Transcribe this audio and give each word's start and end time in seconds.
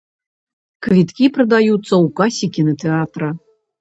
Квіткі 0.87 1.29
прадаюцца 1.37 1.77
ў 2.03 2.05
касе 2.21 2.45
кінатэатра. 2.57 3.29